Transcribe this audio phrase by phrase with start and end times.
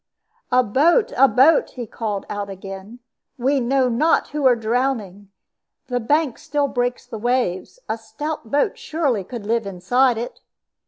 [0.51, 1.13] "A boat!
[1.15, 3.01] a boat!" he called out again.
[3.37, 5.29] "We know not who are drowning.
[5.89, 10.39] The bank still breaks the waves; a stout boat surely could live inside it."